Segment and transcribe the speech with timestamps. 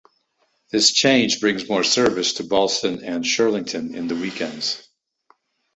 [0.71, 4.81] This change brings more service to Ballston and Shirlington in the weekends.